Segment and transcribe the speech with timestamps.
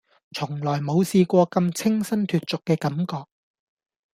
[0.33, 3.27] 從來冇試過咁清新脫俗嘅感覺